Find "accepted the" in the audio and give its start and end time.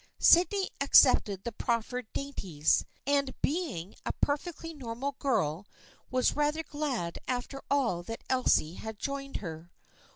0.81-1.51